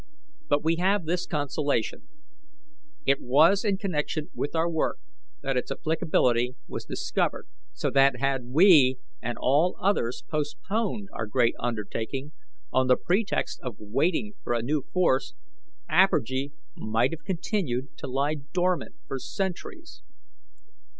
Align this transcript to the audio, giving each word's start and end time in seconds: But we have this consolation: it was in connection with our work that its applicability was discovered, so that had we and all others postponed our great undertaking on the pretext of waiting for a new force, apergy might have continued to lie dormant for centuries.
But 0.49 0.63
we 0.63 0.77
have 0.77 1.05
this 1.05 1.27
consolation: 1.27 2.07
it 3.05 3.21
was 3.21 3.63
in 3.63 3.77
connection 3.77 4.31
with 4.33 4.55
our 4.55 4.67
work 4.67 4.97
that 5.43 5.57
its 5.57 5.69
applicability 5.69 6.55
was 6.67 6.85
discovered, 6.85 7.47
so 7.73 7.91
that 7.91 8.19
had 8.19 8.45
we 8.45 8.97
and 9.21 9.37
all 9.37 9.75
others 9.79 10.23
postponed 10.27 11.09
our 11.13 11.27
great 11.27 11.53
undertaking 11.59 12.31
on 12.73 12.87
the 12.87 12.97
pretext 12.97 13.59
of 13.61 13.75
waiting 13.77 14.33
for 14.43 14.53
a 14.53 14.63
new 14.63 14.81
force, 14.91 15.35
apergy 15.87 16.51
might 16.75 17.11
have 17.11 17.23
continued 17.23 17.95
to 17.97 18.07
lie 18.07 18.33
dormant 18.53 18.95
for 19.05 19.19
centuries. 19.19 20.01